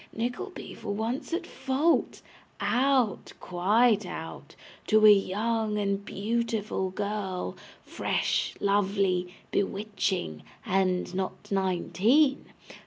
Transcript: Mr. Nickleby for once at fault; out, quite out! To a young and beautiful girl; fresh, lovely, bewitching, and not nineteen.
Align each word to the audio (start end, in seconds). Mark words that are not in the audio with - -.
Mr. 0.17 0.17
Nickleby 0.17 0.73
for 0.73 0.91
once 0.95 1.31
at 1.31 1.45
fault; 1.45 2.23
out, 2.59 3.33
quite 3.39 4.03
out! 4.03 4.55
To 4.87 5.05
a 5.05 5.11
young 5.11 5.77
and 5.77 6.03
beautiful 6.03 6.89
girl; 6.89 7.55
fresh, 7.85 8.55
lovely, 8.59 9.35
bewitching, 9.51 10.41
and 10.65 11.13
not 11.13 11.51
nineteen. 11.51 12.45